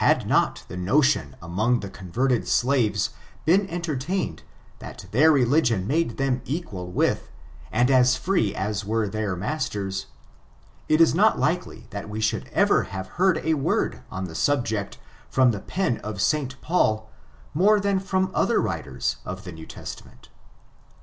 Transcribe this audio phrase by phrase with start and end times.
[0.00, 3.10] Had not the notion among the con verted slaves
[3.44, 4.42] been entertained
[4.78, 7.30] that their religion made them equal with,
[7.70, 10.06] and as free as were their masters,
[10.88, 14.96] it is not likely that we should ever have heard a word on the subject
[15.28, 16.58] from the pen of St.
[16.62, 17.10] Paul,
[17.52, 20.32] more than fix>m the other writers of the New Testament But, 1' I FORTUNES, OF
[20.32, 20.90] THE NEGRO RACE.